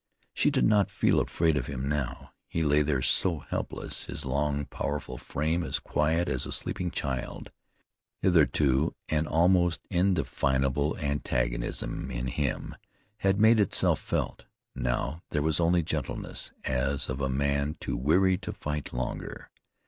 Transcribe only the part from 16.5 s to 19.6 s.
as of a man too weary to fight longer.